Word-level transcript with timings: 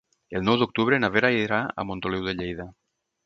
El 0.37 0.45
nou 0.45 0.55
d'octubre 0.61 0.99
na 1.03 1.11
Vera 1.17 1.31
irà 1.41 1.59
a 1.83 1.87
Montoliu 1.91 2.25
de 2.31 2.35
Lleida. 2.41 2.67